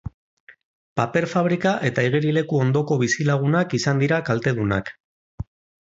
[0.99, 4.95] Paper-fabrika eta igerileku ondoko bizilagunak izan dira kaltedunak.